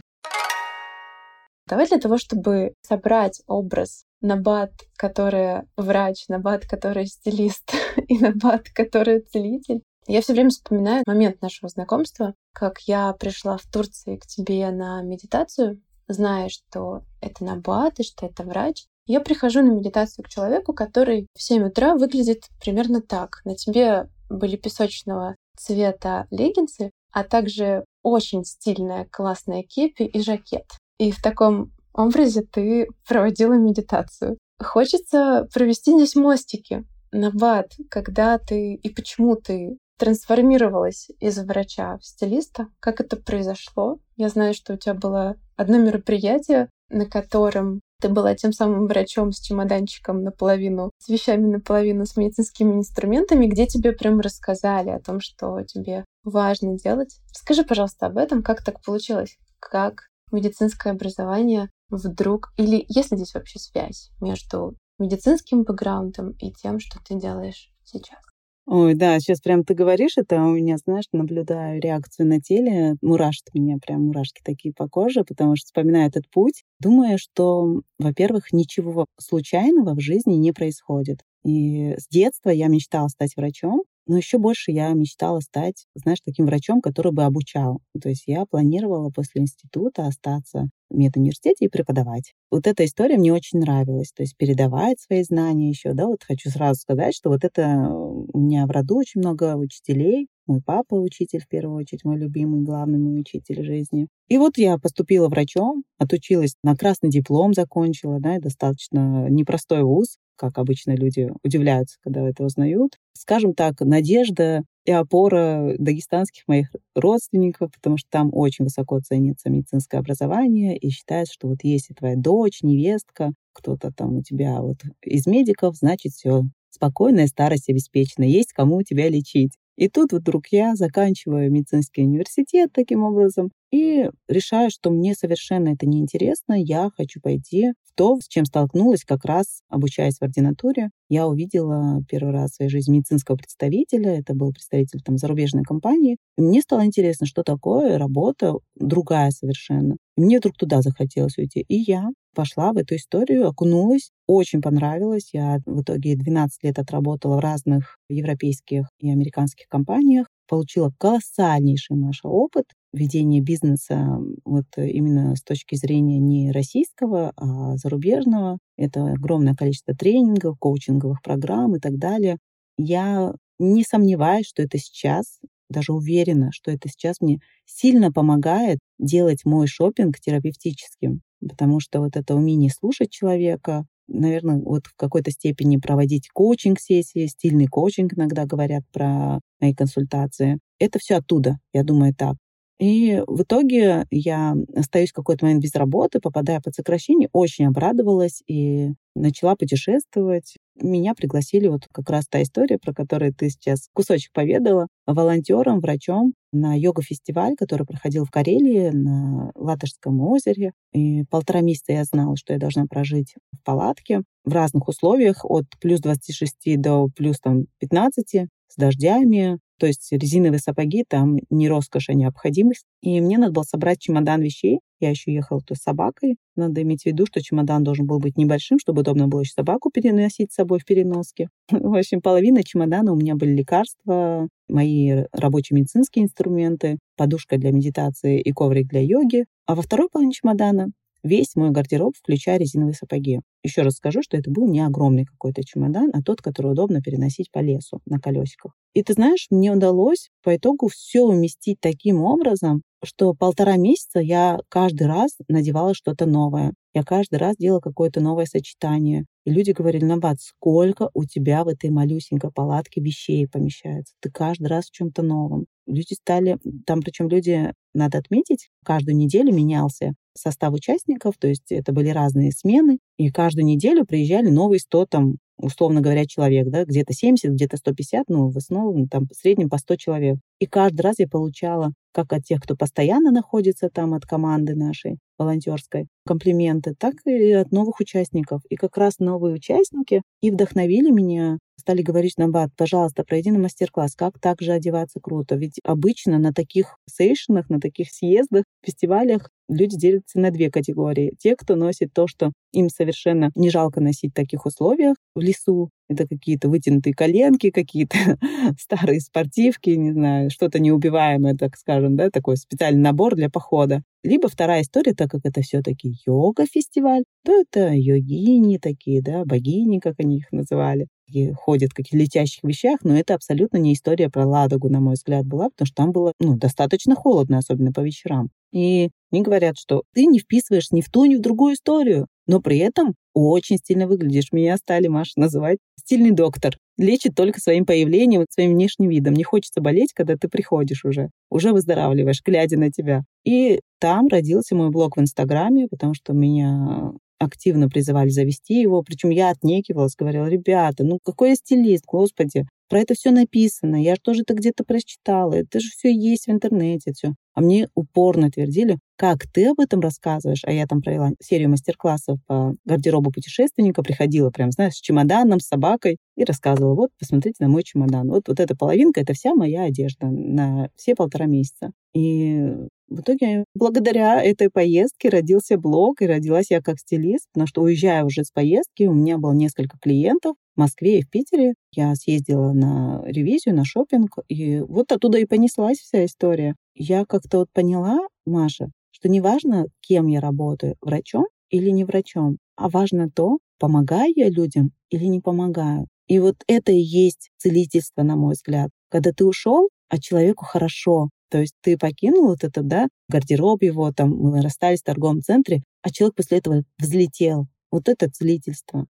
[1.67, 7.73] Давай для того, чтобы собрать образ Набат, который врач, Набат, который стилист,
[8.09, 9.83] и Набат, который целитель.
[10.07, 15.03] Я все время вспоминаю момент нашего знакомства, как я пришла в Турции к тебе на
[15.03, 20.73] медитацию, зная, что это набат и что это врач, я прихожу на медитацию к человеку,
[20.73, 23.41] который в 7 утра выглядит примерно так.
[23.45, 30.67] На тебе были песочного цвета леггинсы, а также очень стильная классная кепи и жакет.
[30.99, 34.39] И в таком образе ты проводила медитацию.
[34.61, 36.85] Хочется провести здесь мостики.
[37.13, 42.69] Набат, когда ты и почему ты трансформировалась из врача в стилиста.
[42.81, 43.99] Как это произошло?
[44.17, 49.33] Я знаю, что у тебя было одно мероприятие, на котором ты была тем самым врачом
[49.33, 55.21] с чемоданчиком наполовину, с вещами наполовину, с медицинскими инструментами, где тебе прям рассказали о том,
[55.21, 57.17] что тебе важно делать.
[57.33, 59.37] Скажи, пожалуйста, об этом, как так получилось?
[59.59, 62.53] Как медицинское образование вдруг...
[62.57, 68.28] Или есть ли здесь вообще связь между медицинским бэкграундом и тем, что ты делаешь сейчас?
[68.71, 72.97] Ой, да, сейчас прям ты говоришь это, а у меня, знаешь, наблюдаю реакцию на теле,
[73.01, 78.53] мурашит меня, прям мурашки такие по коже, потому что вспоминаю этот путь, думаю, что, во-первых,
[78.53, 81.21] ничего случайного в жизни не происходит.
[81.47, 86.47] И с детства я мечтала стать врачом, Но еще больше я мечтала стать, знаешь, таким
[86.47, 87.81] врачом, который бы обучал.
[88.01, 92.33] То есть я планировала после института остаться в медуниверситете и преподавать.
[92.51, 94.11] Вот эта история мне очень нравилась.
[94.13, 98.39] То есть передавать свои знания еще, да, вот хочу сразу сказать, что вот это у
[98.39, 102.99] меня в роду очень много учителей, мой папа учитель, в первую очередь, мой любимый, главный
[102.99, 104.09] мой учитель жизни.
[104.29, 110.57] И вот я поступила врачом, отучилась на красный диплом, закончила, да, достаточно непростой вуз, как
[110.59, 112.99] обычно люди удивляются, когда это узнают.
[113.13, 119.99] Скажем так, надежда и опора дагестанских моих родственников, потому что там очень высоко ценится медицинское
[119.99, 125.27] образование и считается, что вот если твоя дочь, невестка, кто-то там у тебя вот из
[125.27, 129.53] медиков, значит все, спокойная старость обеспечена, есть кому тебя лечить.
[129.77, 135.87] И тут вдруг я заканчиваю медицинский университет таким образом и решаю, что мне совершенно это
[135.87, 140.91] неинтересно, я хочу пойти то, с чем столкнулась как раз обучаясь в ординатуре.
[141.09, 146.17] Я увидела первый раз в своей жизни медицинского представителя, это был представитель там зарубежной компании.
[146.37, 149.97] И мне стало интересно, что такое работа другая совершенно.
[150.17, 151.65] И мне вдруг туда захотелось уйти.
[151.67, 155.31] И я пошла в эту историю, окунулась, очень понравилось.
[155.33, 162.21] Я в итоге 12 лет отработала в разных европейских и американских компаниях, получила колоссальнейший наш
[162.23, 168.59] опыт ведения бизнеса вот именно с точки зрения не российского, а зарубежного.
[168.77, 172.39] Это огромное количество тренингов, коучинговых программ и так далее.
[172.79, 179.45] Я не сомневаюсь, что это сейчас, даже уверена, что это сейчас мне сильно помогает делать
[179.45, 185.77] мой шопинг терапевтическим потому что вот это умение слушать человека, наверное, вот в какой-то степени
[185.77, 190.59] проводить коучинг-сессии, стильный коучинг иногда говорят про мои консультации.
[190.81, 192.35] Это все оттуда, я думаю, так.
[192.79, 198.91] И в итоге я остаюсь какой-то момент без работы, попадая под сокращение, очень обрадовалась и
[199.17, 200.57] начала путешествовать.
[200.81, 206.35] Меня пригласили, вот как раз та история, про которую ты сейчас кусочек поведала, волонтером, врачом
[206.53, 210.73] на йога-фестиваль, который проходил в Карелии на Латышском озере.
[210.93, 215.67] И полтора месяца я знала, что я должна прожить в палатке в разных условиях, от
[215.81, 222.09] плюс 26 до плюс там, 15, с дождями, то есть резиновые сапоги там не роскошь,
[222.09, 222.85] а необходимость.
[223.03, 224.81] И мне надо было собрать чемодан вещей.
[225.01, 226.37] Я еще ехала то с собакой.
[226.57, 229.91] Надо иметь в виду, что чемодан должен был быть небольшим, чтобы удобно было еще собаку
[229.91, 231.49] переносить с собой в переноске.
[231.71, 238.41] В общем, половина чемодана у меня были лекарства, мои рабочие медицинские инструменты, подушка для медитации
[238.41, 239.45] и коврик для йоги.
[239.67, 240.89] А во второй половине чемодана
[241.23, 243.41] весь мой гардероб, включая резиновые сапоги.
[243.63, 247.51] Еще раз скажу, что это был не огромный какой-то чемодан, а тот, который удобно переносить
[247.51, 248.73] по лесу на колесиках.
[248.95, 254.59] И ты знаешь, мне удалось по итогу все уместить таким образом, что полтора месяца я
[254.69, 256.73] каждый раз надевала что-то новое.
[256.99, 259.25] Я каждый раз делала какое-то новое сочетание.
[259.45, 264.15] И люди говорили, Набат, сколько у тебя в этой малюсенькой палатке вещей помещается?
[264.21, 265.67] Ты каждый раз в чем-то новом.
[265.87, 271.93] Люди стали, там причем люди, надо отметить, каждую неделю менялся состав участников, то есть это
[271.93, 277.13] были разные смены, и каждую неделю приезжали новые 100, там, условно говоря, человек, да, где-то
[277.13, 280.39] 70, где-то 150, ну, в основном там в среднем по 100 человек.
[280.59, 285.19] И каждый раз я получала как от тех, кто постоянно находится там, от команды нашей
[285.39, 288.63] волонтерской, комплименты, так и от новых участников.
[288.69, 293.59] И как раз новые участники и вдохновили меня стали говорить нам, Бат, пожалуйста, пройди на
[293.59, 295.55] мастер-класс, как так же одеваться круто.
[295.55, 301.33] Ведь обычно на таких сейшенах, на таких съездах, фестивалях люди делятся на две категории.
[301.39, 305.89] Те, кто носит то, что им совершенно не жалко носить в таких условиях в лесу.
[306.11, 308.19] Это какие-то вытянутые коленки, какие-то
[308.79, 314.03] старые спортивки, не знаю, что-то неубиваемое, так скажем, да, такой специальный набор для похода.
[314.23, 320.17] Либо вторая история, так как это все-таки йога-фестиваль, то это йогини такие, да, богини, как
[320.19, 324.89] они их называли и ходят каких-то летящих вещах, но это абсолютно не история про Ладогу,
[324.89, 328.51] на мой взгляд, была, потому что там было ну, достаточно холодно, особенно по вечерам.
[328.73, 332.61] И мне говорят, что ты не вписываешь ни в ту, ни в другую историю, но
[332.61, 334.53] при этом очень стильно выглядишь.
[334.53, 336.77] Меня стали, Маша, называть стильный доктор.
[336.97, 339.35] Лечит только своим появлением, своим внешним видом.
[339.35, 341.31] Не хочется болеть, когда ты приходишь уже.
[341.51, 343.23] Уже выздоравливаешь, глядя на тебя.
[343.45, 349.03] И там родился мой блог в Инстаграме, потому что меня активно призывали завести его.
[349.03, 354.15] Причем я отнекивалась, говорила, ребята, ну какой я стилист, господи, про это все написано, я
[354.15, 357.35] же тоже это где-то прочитала, это же все есть в интернете, все.
[357.55, 362.39] А мне упорно твердили, как ты об этом рассказываешь, а я там провела серию мастер-классов
[362.47, 367.69] по гардеробу путешественника, приходила прям, знаешь, с чемоданом, с собакой и рассказывала, вот, посмотрите на
[367.69, 371.91] мой чемодан, вот, вот эта половинка, это вся моя одежда на все полтора месяца.
[372.15, 372.71] И
[373.09, 378.23] В итоге, благодаря этой поездке родился блог, и родилась я как стилист, потому что уезжая
[378.25, 381.75] уже с поездки, у меня было несколько клиентов в Москве и в Питере.
[381.93, 386.77] Я съездила на ревизию, на шопинг, и вот оттуда и понеслась вся история.
[386.95, 392.91] Я как-то вот поняла, Маша, что неважно, кем я работаю, врачом или не врачом, а
[392.91, 396.09] важно то, помогаю я людям или не помогаю.
[396.27, 398.91] И вот это и есть целительство, на мой взгляд.
[399.09, 401.31] Когда ты ушел, а человеку хорошо.
[401.51, 405.83] То есть ты покинул вот это, да, гардероб его, там, мы расстались в торговом центре,
[406.03, 407.67] а человек после этого взлетел.
[407.91, 409.07] Вот это целительство.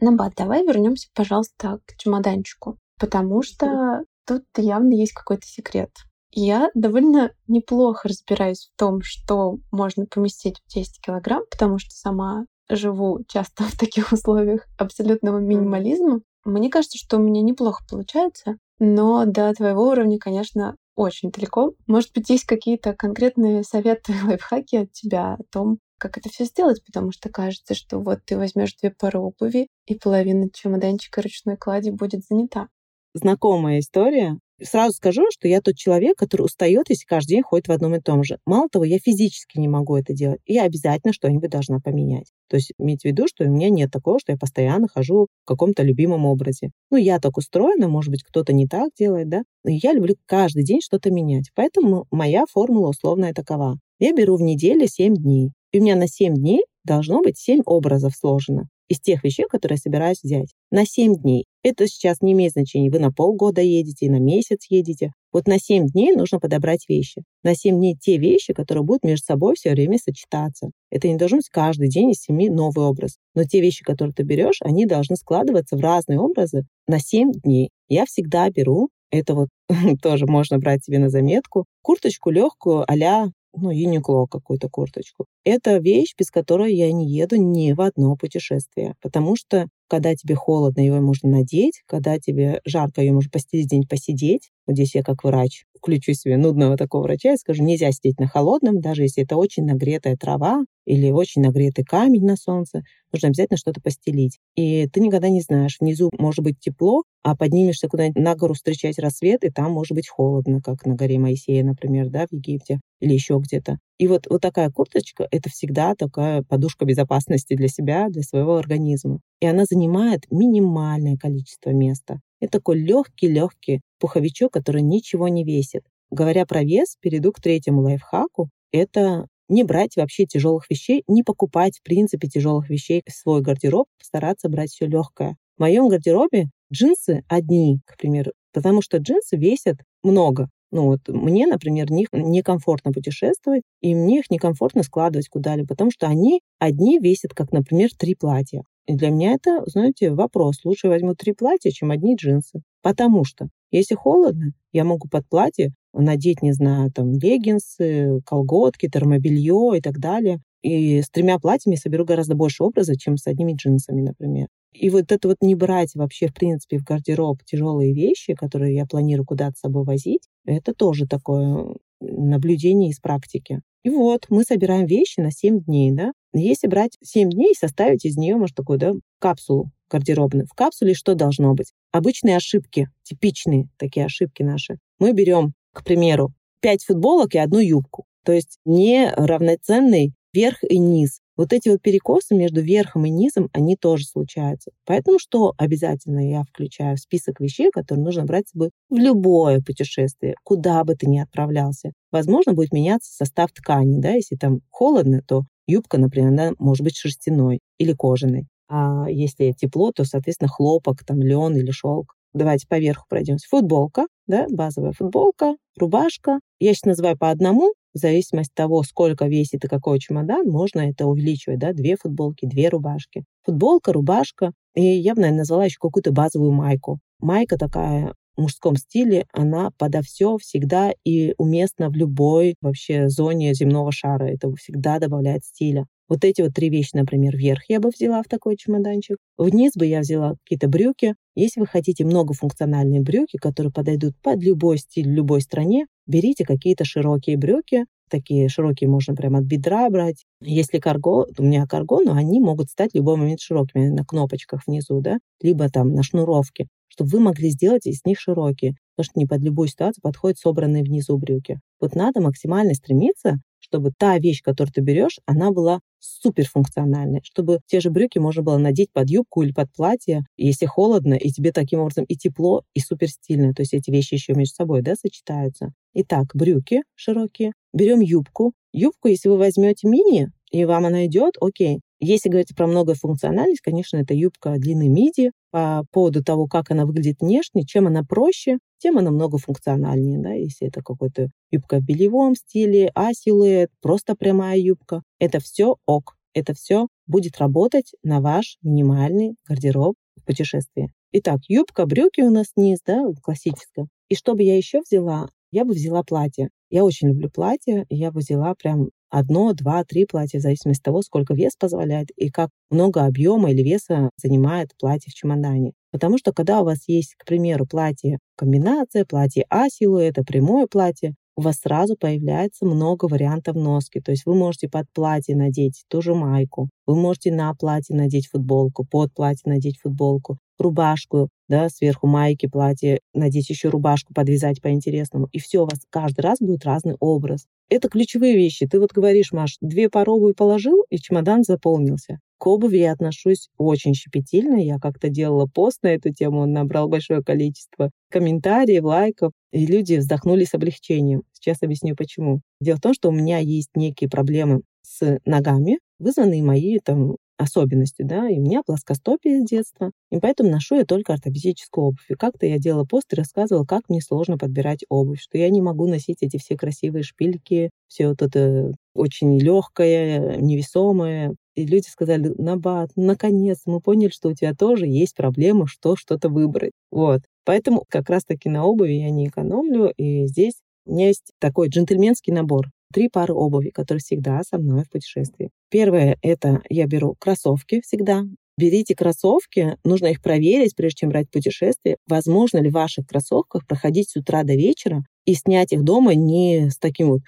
[0.00, 5.90] Набат, давай вернемся, пожалуйста, к чемоданчику, потому что тут явно есть какой-то секрет.
[6.30, 12.44] Я довольно неплохо разбираюсь в том, что можно поместить в 10 килограмм, потому что сама
[12.68, 16.20] живу часто в таких условиях абсолютного минимализма.
[16.44, 21.74] Мне кажется, что у меня неплохо получается, но до твоего уровня, конечно, очень далеко.
[21.86, 26.84] Может быть, есть какие-то конкретные советы, лайфхаки от тебя о том, как это все сделать,
[26.84, 31.90] потому что кажется, что вот ты возьмешь две пары обуви, и половина чемоданчика ручной клади
[31.90, 32.68] будет занята.
[33.14, 34.38] Знакомая история.
[34.62, 38.00] Сразу скажу, что я тот человек, который устает, если каждый день ходит в одном и
[38.00, 38.38] том же.
[38.44, 40.40] Мало того, я физически не могу это делать.
[40.46, 42.32] Я обязательно что-нибудь должна поменять.
[42.48, 45.46] То есть иметь в виду, что у меня нет такого, что я постоянно хожу в
[45.46, 46.70] каком-то любимом образе.
[46.90, 49.42] Ну, я так устроена, может быть, кто-то не так делает, да?
[49.64, 51.50] Но я люблю каждый день что-то менять.
[51.54, 53.78] Поэтому моя формула условная такова.
[54.00, 55.52] Я беру в неделю 7 дней.
[55.72, 59.76] И у меня на 7 дней должно быть 7 образов сложено из тех вещей, которые
[59.76, 60.54] я собираюсь взять.
[60.70, 61.44] На 7 дней.
[61.62, 62.90] Это сейчас не имеет значения.
[62.90, 65.12] Вы на полгода едете, на месяц едете.
[65.32, 67.22] Вот на 7 дней нужно подобрать вещи.
[67.42, 70.70] На 7 дней те вещи, которые будут между собой все время сочетаться.
[70.90, 73.18] Это не должен быть каждый день из 7 новый образ.
[73.34, 77.70] Но те вещи, которые ты берешь, они должны складываться в разные образы на 7 дней.
[77.88, 79.48] Я всегда беру это вот
[80.02, 81.64] тоже можно брать себе на заметку.
[81.82, 85.26] Курточку легкую а ну, Юникло какую-то курточку.
[85.44, 88.94] Это вещь, без которой я не еду ни в одно путешествие.
[89.00, 93.86] Потому что, когда тебе холодно, его можно надеть, когда тебе жарко, ее можно постелить день
[93.88, 94.50] посидеть.
[94.66, 98.26] Вот здесь я как врач включу себе нудного такого врача и скажу, нельзя сидеть на
[98.26, 103.56] холодном, даже если это очень нагретая трава или очень нагретый камень на солнце, нужно обязательно
[103.56, 104.38] что-то постелить.
[104.54, 108.98] И ты никогда не знаешь, внизу может быть тепло, а поднимешься куда-нибудь на гору встречать
[108.98, 113.14] рассвет, и там может быть холодно, как на горе Моисея, например, да, в Египте или
[113.14, 113.78] еще где-то.
[113.98, 119.20] И вот, вот такая курточка— это всегда такая подушка безопасности для себя, для своего организма.
[119.40, 122.20] И она занимает минимальное количество места.
[122.40, 125.82] Это такой легкий-легкий пуховичок, который ничего не весит.
[126.10, 128.48] Говоря про вес, перейду к третьему лайфхаку.
[128.72, 133.86] Это не брать вообще тяжелых вещей, не покупать в принципе тяжелых вещей в свой гардероб,
[134.00, 135.36] стараться брать все легкое.
[135.56, 140.48] В моем гардеробе джинсы одни, к примеру, потому что джинсы весят много.
[140.70, 146.06] Ну вот мне, например, них некомфортно путешествовать, и мне их некомфортно складывать куда-либо, потому что
[146.06, 148.62] они одни весят, как, например, три платья.
[148.86, 150.64] И для меня это, знаете, вопрос.
[150.64, 152.62] Лучше возьму три платья, чем одни джинсы.
[152.88, 159.76] Потому что, если холодно, я могу под платье надеть, не знаю, там, леггинсы, колготки, термобелье
[159.76, 160.40] и так далее.
[160.62, 164.46] И с тремя платьями соберу гораздо больше образа, чем с одними джинсами, например.
[164.72, 168.86] И вот это вот не брать вообще, в принципе, в гардероб тяжелые вещи, которые я
[168.86, 173.60] планирую куда-то с собой возить, это тоже такое наблюдение из практики.
[173.84, 176.12] И вот мы собираем вещи на 7 дней, да.
[176.32, 180.46] Если брать 7 дней составить из нее, может, такую, да, капсулу гардеробную.
[180.46, 181.72] В капсуле что должно быть?
[181.92, 184.78] Обычные ошибки, типичные такие ошибки наши.
[184.98, 188.04] Мы берем, к примеру, 5 футболок и одну юбку.
[188.24, 191.20] То есть не равноценный верх и низ.
[191.36, 194.72] Вот эти вот перекосы между верхом и низом, они тоже случаются.
[194.84, 199.60] Поэтому что обязательно я включаю в список вещей, которые нужно брать с собой в любое
[199.60, 201.92] путешествие, куда бы ты ни отправлялся.
[202.10, 206.96] Возможно, будет меняться состав ткани, да, если там холодно, то юбка, например, она может быть
[206.96, 208.46] шерстяной или кожаной.
[208.68, 212.14] А если тепло, то, соответственно, хлопок, там, лен или шелк.
[212.34, 213.48] Давайте поверху пройдемся.
[213.48, 216.40] Футболка, да, базовая футболка, рубашка.
[216.60, 220.80] Я сейчас называю по одному, в зависимости от того, сколько весит и какой чемодан, можно
[220.80, 223.24] это увеличивать, да, две футболки, две рубашки.
[223.44, 226.98] Футболка, рубашка, и я бы, наверное, назвала еще какую-то базовую майку.
[227.20, 233.52] Майка такая в мужском стиле, она подо все всегда и уместна в любой вообще зоне
[233.54, 234.24] земного шара.
[234.26, 235.86] Это всегда добавляет стиля.
[236.08, 239.18] Вот эти вот три вещи, например, вверх я бы взяла в такой чемоданчик.
[239.36, 241.14] Вниз бы я взяла какие-то брюки.
[241.34, 247.36] Если вы хотите многофункциональные брюки, которые подойдут под любой стиль любой стране, берите какие-то широкие
[247.36, 247.84] брюки.
[248.10, 250.24] Такие широкие можно прямо от бедра брать.
[250.40, 254.62] Если карго, у меня карго, но они могут стать в любой момент широкими на кнопочках
[254.66, 256.68] внизу, да, либо там на шнуровке.
[256.88, 260.82] чтобы вы могли сделать из них широкие, потому что не под любую ситуацию подходят собранные
[260.82, 261.60] внизу брюки.
[261.80, 267.80] Вот надо максимально стремиться, чтобы та вещь, которую ты берешь, она была суперфункциональной, чтобы те
[267.80, 271.80] же брюки можно было надеть под юбку или под платье, если холодно, и тебе таким
[271.80, 273.54] образом и тепло, и супер стильно.
[273.54, 275.72] То есть эти вещи еще между собой да, сочетаются.
[275.94, 277.52] Итак, брюки широкие.
[277.72, 278.52] Берем юбку.
[278.72, 281.80] Юбку, если вы возьмете мини, и вам она идет, окей.
[282.00, 285.32] Если говорить про многофункциональность, конечно, это юбка длины миди.
[285.50, 290.18] По поводу того, как она выглядит внешне, чем она проще, тем она многофункциональнее.
[290.18, 290.32] Да?
[290.32, 295.02] Если это какой-то юбка в белевом стиле, а-силуэт, просто прямая юбка.
[295.18, 296.16] Это все ок.
[296.34, 300.92] Это все будет работать на ваш минимальный гардероб в путешествии.
[301.12, 303.88] Итак, юбка, брюки у нас низ, да, классическая.
[304.08, 305.30] И что бы я еще взяла?
[305.50, 306.50] Я бы взяла платье.
[306.70, 310.84] Я очень люблю платье, я бы взяла прям одно, два, три платья, в зависимости от
[310.84, 315.72] того, сколько вес позволяет и как много объема или веса занимает платье в чемодане.
[315.90, 321.40] Потому что когда у вас есть, к примеру, платье комбинация, платье А-силуэта, прямое платье, у
[321.40, 324.00] вас сразу появляется много вариантов носки.
[324.00, 328.28] То есть вы можете под платье надеть ту же майку, вы можете на платье надеть
[328.28, 335.28] футболку, под платье надеть футболку, рубашку, да, сверху майки, платье, надеть еще рубашку, подвязать по-интересному.
[335.32, 337.46] И все, у вас каждый раз будет разный образ.
[337.70, 338.66] Это ключевые вещи.
[338.66, 342.20] Ты вот говоришь, Маш, две пары обуви положил, и чемодан заполнился.
[342.38, 344.56] К обуви я отношусь очень щепетильно.
[344.56, 349.94] Я как-то делала пост на эту тему, он набрал большое количество комментариев, лайков, и люди
[349.96, 351.22] вздохнули с облегчением.
[351.32, 352.40] Сейчас объясню почему.
[352.60, 358.06] Дело в том, что у меня есть некие проблемы с ногами, вызванные моей там особенностью,
[358.06, 362.04] да, и у меня плоскостопие с детства, и поэтому ношу я только ортопедическую обувь.
[362.10, 365.62] И как-то я делала пост и рассказывала, как мне сложно подбирать обувь, что я не
[365.62, 371.34] могу носить эти все красивые шпильки, все вот это очень легкое, невесомое.
[371.54, 376.28] И люди сказали, Набат, наконец, мы поняли, что у тебя тоже есть проблемы, что что-то
[376.28, 376.72] выбрать.
[376.90, 377.20] Вот.
[377.44, 380.54] Поэтому как раз-таки на обуви я не экономлю, и здесь
[380.86, 385.50] у меня есть такой джентльменский набор три пары обуви, которые всегда со мной в путешествии.
[385.70, 388.24] Первое— это я беру кроссовки всегда.
[388.58, 391.96] Берите кроссовки, нужно их проверить, прежде чем брать путешествие.
[392.08, 396.70] Возможно ли в ваших кроссовках проходить с утра до вечера и снять их дома не
[396.70, 397.20] с таким вот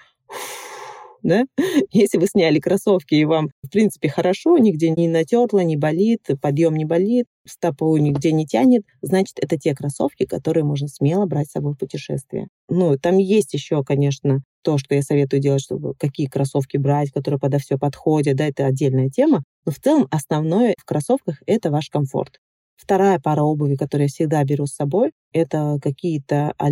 [1.23, 1.45] да?
[1.91, 6.75] Если вы сняли кроссовки и вам, в принципе, хорошо, нигде не натерло, не болит, подъем
[6.75, 11.51] не болит, стопу нигде не тянет, значит, это те кроссовки, которые можно смело брать с
[11.51, 12.47] собой в путешествие.
[12.69, 17.39] Ну, там есть еще, конечно, то, что я советую делать, чтобы какие кроссовки брать, которые
[17.39, 19.43] подо все подходят, да, это отдельная тема.
[19.65, 22.39] Но в целом основное в кроссовках— это ваш комфорт.
[22.75, 26.69] Вторая пара обуви, которую я всегда беру с собой, это какие-то а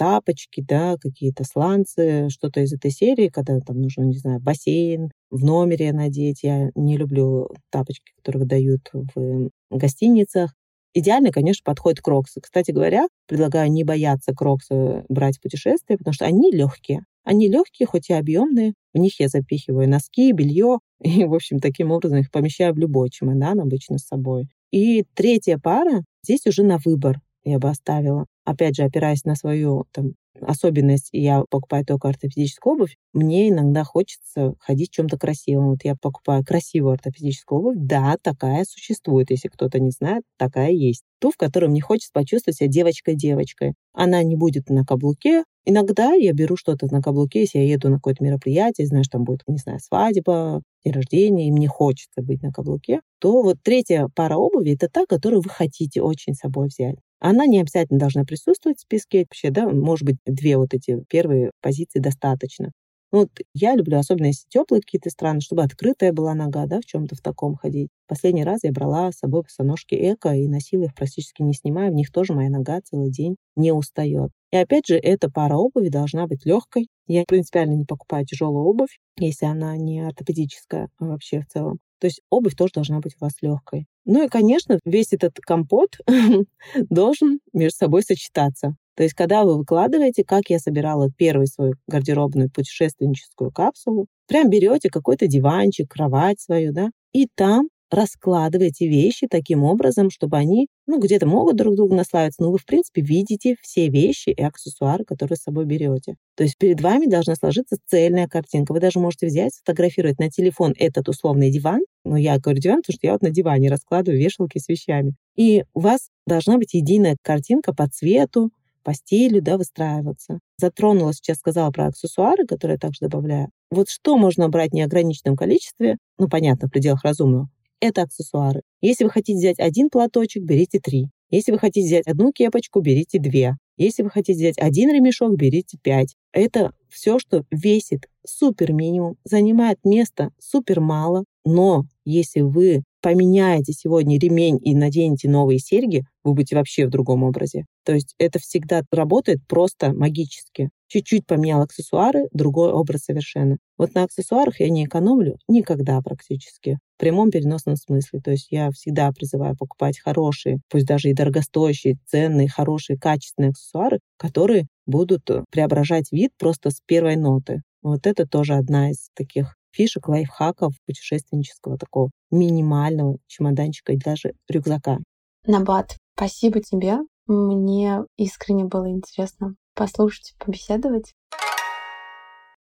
[0.00, 5.44] тапочки, да, какие-то сланцы, что-то из этой серии, когда там нужно, не знаю, бассейн в
[5.44, 6.42] номере надеть.
[6.42, 10.54] Я не люблю тапочки, которые дают в гостиницах.
[10.94, 12.40] Идеально, конечно, подходят кроксы.
[12.40, 17.04] Кстати говоря, предлагаю не бояться кроксы брать в путешествие, потому что они легкие.
[17.24, 18.74] Они легкие, хоть и объемные.
[18.94, 20.78] В них я запихиваю носки, белье.
[21.02, 24.48] И, в общем, таким образом их помещаю в любой чемодан обычно с собой.
[24.70, 28.26] И третья пара здесь уже на выбор я бы оставила.
[28.44, 34.54] Опять же, опираясь на свою там, особенность, я покупаю только ортопедическую обувь, мне иногда хочется
[34.60, 35.70] ходить в чем-то красивом.
[35.70, 37.76] Вот я покупаю красивую ортопедическую обувь.
[37.78, 39.30] Да, такая существует.
[39.30, 41.02] Если кто-то не знает, такая есть.
[41.20, 43.74] Ту, в которой мне хочется почувствовать себя девочкой-девочкой.
[43.92, 45.44] Она не будет на каблуке.
[45.66, 49.40] Иногда я беру что-то на каблуке, если я еду на какое-то мероприятие, знаешь, там будет,
[49.46, 54.36] не знаю, свадьба, день рождения, и мне хочется быть на каблуке, то вот третья пара
[54.36, 56.96] обуви— это та, которую вы хотите очень с собой взять.
[57.20, 61.52] Она не обязательно должна присутствовать в списке вообще, да, может быть, две вот эти первые
[61.62, 62.72] позиции достаточно.
[63.12, 66.84] Ну, вот я люблю, особенно если теплые какие-то страны, чтобы открытая была нога, да, в
[66.86, 67.90] чем-то в таком ходить.
[68.06, 71.90] Последний раз я брала с собой босоножки эко и носила их практически не снимая.
[71.90, 74.30] В них тоже моя нога целый день не устает.
[74.52, 76.88] И опять же, эта пара обуви должна быть легкой.
[77.06, 81.78] Я принципиально не покупаю тяжелую обувь, если она не ортопедическая а вообще в целом.
[82.00, 83.86] То есть обувь тоже должна быть у вас легкой.
[84.04, 85.98] Ну и, конечно, весь этот компот
[86.90, 88.76] должен между собой сочетаться.
[88.96, 94.90] То есть, когда вы выкладываете, как я собирала первую свою гардеробную путешественническую капсулу, прям берете
[94.90, 101.26] какой-то диванчик, кровать свою, да, и там раскладываете вещи таким образом, чтобы они, ну, где-то
[101.26, 105.42] могут друг другу наслаиваться, но вы, в принципе, видите все вещи и аксессуары, которые с
[105.42, 106.14] собой берете.
[106.36, 108.72] То есть перед вами должна сложиться цельная картинка.
[108.72, 111.80] Вы даже можете взять, сфотографировать на телефон этот условный диван.
[112.04, 115.14] Ну, я говорю диван, потому что я вот на диване раскладываю вешалки с вещами.
[115.36, 118.50] И у вас должна быть единая картинка по цвету,
[118.82, 120.40] по стилю, да, выстраиваться.
[120.56, 123.48] Затронула сейчас, сказала про аксессуары, которые я также добавляю.
[123.70, 127.48] Вот что можно брать в неограниченном количестве, ну, понятно, в пределах разумного,
[127.80, 128.62] это аксессуары.
[128.80, 131.08] Если вы хотите взять один платочек, берите три.
[131.30, 133.56] Если вы хотите взять одну кепочку, берите две.
[133.76, 136.16] Если вы хотите взять один ремешок, берите пять.
[136.32, 144.18] Это все, что весит супер минимум, занимает место супер мало, но если вы поменяете сегодня
[144.18, 147.64] ремень и наденете новые серьги, вы будете вообще в другом образе.
[147.84, 150.70] То есть это всегда работает просто магически.
[150.88, 153.56] Чуть-чуть поменял аксессуары, другой образ совершенно.
[153.78, 156.78] Вот на аксессуарах я не экономлю никогда практически.
[156.96, 158.20] В прямом переносном смысле.
[158.20, 164.00] То есть я всегда призываю покупать хорошие, пусть даже и дорогостоящие, ценные, хорошие, качественные аксессуары,
[164.18, 167.62] которые будут преображать вид просто с первой ноты.
[167.82, 174.98] Вот это тоже одна из таких фишек, лайфхаков путешественнического такого минимального чемоданчика и даже рюкзака.
[175.46, 176.98] Набат, спасибо тебе.
[177.26, 181.14] Мне искренне было интересно послушать, побеседовать.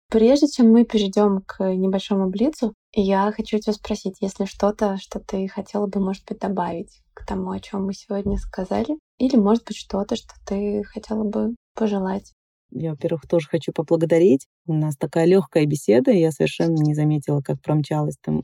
[0.09, 5.47] Прежде чем мы перейдем к небольшому блицу, я хочу тебя спросить, если что-то, что ты
[5.47, 9.77] хотела бы, может быть, добавить к тому, о чем мы сегодня сказали, или, может быть,
[9.77, 12.33] что-то, что ты хотела бы пожелать
[12.71, 14.47] я, во-первых, тоже хочу поблагодарить.
[14.65, 18.43] У нас такая легкая беседа, я совершенно не заметила, как промчалось там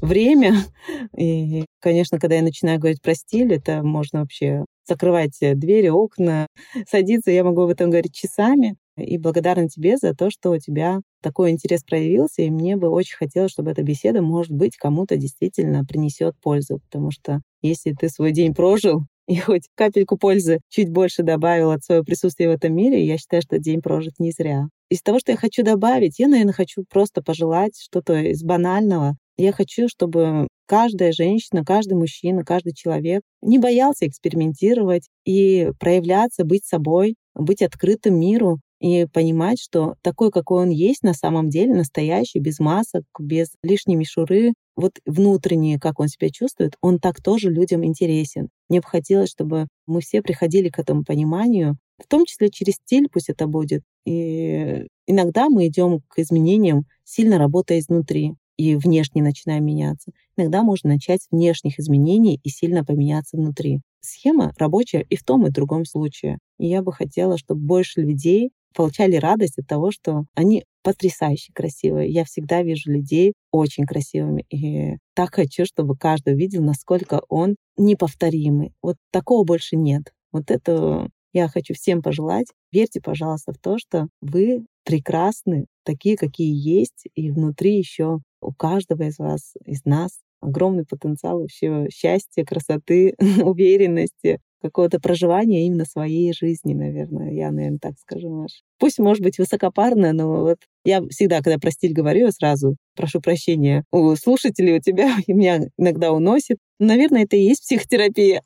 [0.00, 0.54] время.
[1.16, 6.46] И, конечно, когда я начинаю говорить про стиль, это можно вообще закрывать двери, окна,
[6.88, 7.30] садиться.
[7.30, 8.76] Я могу об этом говорить часами.
[8.96, 13.16] И благодарна тебе за то, что у тебя такой интерес проявился, и мне бы очень
[13.16, 18.32] хотелось, чтобы эта беседа, может быть, кому-то действительно принесет пользу, потому что если ты свой
[18.32, 23.04] день прожил и хоть капельку пользы чуть больше добавил от своего присутствия в этом мире,
[23.04, 24.68] я считаю, что день прожит не зря.
[24.90, 29.16] Из того, что я хочу добавить, я, наверное, хочу просто пожелать что-то из банального.
[29.36, 36.64] Я хочу, чтобы каждая женщина, каждый мужчина, каждый человек не боялся экспериментировать и проявляться, быть
[36.64, 42.38] собой, быть открытым миру, и понимать, что такой, какой он есть на самом деле, настоящий,
[42.38, 47.84] без масок, без лишней мишуры, вот внутренне, как он себя чувствует, он так тоже людям
[47.84, 48.48] интересен.
[48.68, 53.08] Мне бы хотелось, чтобы мы все приходили к этому пониманию, в том числе через стиль
[53.12, 53.82] пусть это будет.
[54.04, 60.12] И иногда мы идем к изменениям, сильно работая изнутри и внешне начинаем меняться.
[60.36, 63.80] Иногда можно начать с внешних изменений и сильно поменяться внутри.
[64.00, 66.38] Схема рабочая и в том, и в другом случае.
[66.58, 72.12] И я бы хотела, чтобы больше людей получали радость от того, что они потрясающе красивые.
[72.12, 74.44] Я всегда вижу людей очень красивыми.
[74.50, 78.72] И так хочу, чтобы каждый увидел, насколько он неповторимый.
[78.80, 80.12] Вот такого больше нет.
[80.30, 82.46] Вот это я хочу всем пожелать.
[82.70, 89.02] Верьте, пожалуйста, в то, что вы прекрасны, такие, какие есть, и внутри еще у каждого
[89.02, 96.74] из вас, из нас огромный потенциал вообще счастья, красоты, уверенности, какого-то проживания именно своей жизни,
[96.74, 97.32] наверное.
[97.32, 98.62] Я, наверное, так скажу, Маш.
[98.78, 103.20] Пусть, может быть, высокопарно, но вот я всегда, когда про стиль говорю, я сразу прошу
[103.20, 106.58] прощения у слушателей, у тебя, и меня иногда уносит.
[106.78, 108.42] Наверное, это и есть психотерапия.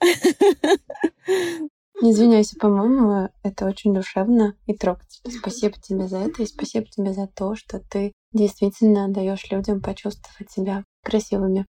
[2.02, 5.38] Не извиняйся, по-моему, это очень душевно и трогательно.
[5.38, 10.50] Спасибо тебе за это, и спасибо тебе за то, что ты действительно даешь людям почувствовать
[10.50, 11.64] себя красивыми.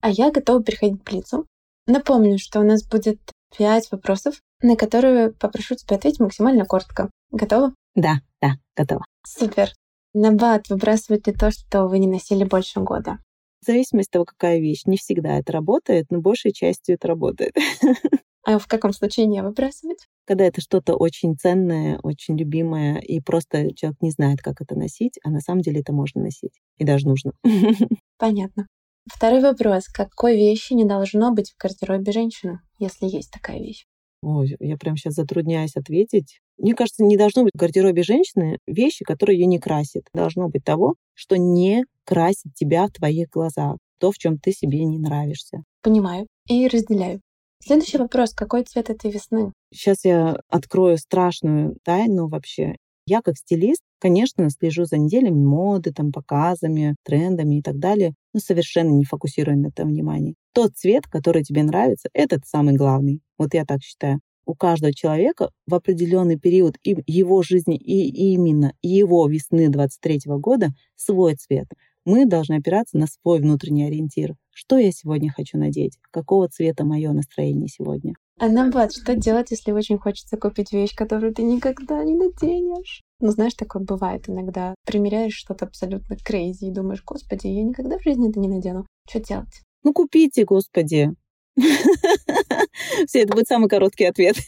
[0.00, 1.46] А я готова переходить к лицу.
[1.86, 3.18] Напомню, что у нас будет
[3.56, 7.10] пять вопросов, на которые попрошу тебя ответить максимально коротко.
[7.30, 7.74] Готова?
[7.94, 9.04] Да, да, готова.
[9.26, 9.70] Супер.
[10.12, 13.18] Набат выбрасывает ли то, что вы не носили больше года?
[13.62, 14.82] В зависимости от того, какая вещь.
[14.86, 17.54] Не всегда это работает, но большей частью это работает.
[18.42, 20.06] А в каком случае не выбрасывать?
[20.24, 25.18] Когда это что-то очень ценное, очень любимое, и просто человек не знает, как это носить,
[25.22, 26.54] а на самом деле это можно носить.
[26.78, 27.32] И даже нужно.
[28.18, 28.66] Понятно.
[29.06, 29.86] Второй вопрос.
[29.86, 33.86] Какой вещи не должно быть в гардеробе женщины, если есть такая вещь?
[34.22, 36.40] Ой, я прям сейчас затрудняюсь ответить.
[36.58, 40.04] Мне кажется, не должно быть в гардеробе женщины вещи, которые ее не красят.
[40.12, 43.78] Должно быть того, что не красит тебя в твоих глазах.
[43.98, 45.62] То, в чем ты себе не нравишься.
[45.82, 47.20] Понимаю и разделяю.
[47.62, 48.32] Следующий вопрос.
[48.32, 49.52] Какой цвет этой весны?
[49.72, 52.76] Сейчас я открою страшную тайну вообще.
[53.06, 58.40] Я как стилист, конечно, слежу за неделями моды, там, показами, трендами и так далее, но
[58.40, 60.34] совершенно не фокусирую на этом внимание.
[60.52, 63.20] Тот цвет, который тебе нравится, этот самый главный.
[63.38, 64.20] Вот я так считаю.
[64.46, 71.36] У каждого человека в определенный период его жизни, и именно его весны 23 года свой
[71.36, 71.68] цвет.
[72.04, 74.34] Мы должны опираться на свой внутренний ориентир.
[74.50, 75.98] Что я сегодня хочу надеть?
[76.10, 78.14] Какого цвета мое настроение сегодня?
[78.38, 83.02] А Намбат, что делать, если очень хочется купить вещь, которую ты никогда не наденешь?
[83.20, 84.74] Ну, знаешь, такое бывает иногда.
[84.86, 88.86] Примеряешь что-то абсолютно крейзи и думаешь, господи, я никогда в жизни это не надену.
[89.08, 89.62] Что делать?
[89.82, 91.10] Ну, купите, господи.
[93.06, 94.36] Все, это будет самый короткий ответ.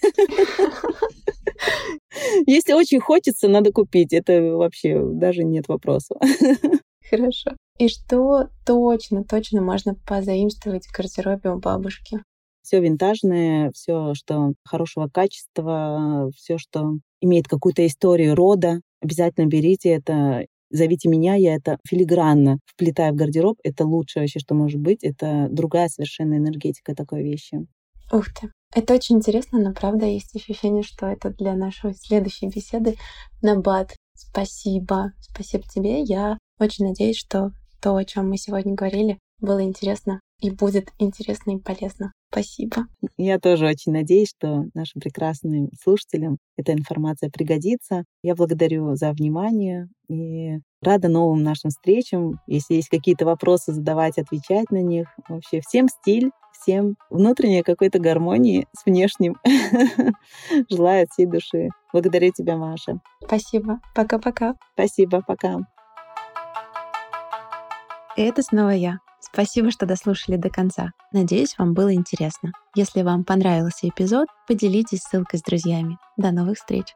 [2.46, 4.12] Если очень хочется, надо купить.
[4.12, 6.14] Это вообще даже нет вопроса.
[7.10, 7.52] Хорошо.
[7.78, 12.22] И что точно, точно можно позаимствовать в гардеробе у бабушки?
[12.62, 20.46] Все винтажное, все, что хорошего качества, все, что имеет какую-то историю рода, обязательно берите это
[20.72, 23.58] зовите меня, я это филигранно вплетаю в гардероб.
[23.62, 25.04] Это лучшее вообще, что может быть.
[25.04, 27.66] Это другая совершенно энергетика такой вещи.
[28.10, 28.50] Ух ты.
[28.74, 32.96] Это очень интересно, но правда есть ощущение, что это для нашей следующей беседы
[33.42, 33.94] на бат.
[34.14, 35.12] Спасибо.
[35.20, 36.00] Спасибо тебе.
[36.00, 41.56] Я очень надеюсь, что то, о чем мы сегодня говорили, было интересно и будет интересно
[41.56, 42.12] и полезно.
[42.32, 42.86] Спасибо.
[43.18, 48.04] Я тоже очень надеюсь, что нашим прекрасным слушателям эта информация пригодится.
[48.22, 52.40] Я благодарю за внимание и рада новым нашим встречам.
[52.46, 55.08] Если есть какие-то вопросы, задавать, отвечать на них.
[55.28, 59.36] Вообще всем стиль, всем внутренней какой-то гармонии с внешним.
[60.70, 61.68] Желаю от всей души.
[61.92, 62.98] Благодарю тебя, Маша.
[63.26, 63.78] Спасибо.
[63.94, 64.54] Пока-пока.
[64.72, 65.20] Спасибо.
[65.26, 65.58] Пока.
[68.16, 69.00] Это снова я.
[69.32, 70.92] Спасибо, что дослушали до конца.
[71.12, 72.52] Надеюсь, вам было интересно.
[72.74, 75.96] Если вам понравился эпизод, поделитесь ссылкой с друзьями.
[76.18, 76.94] До новых встреч!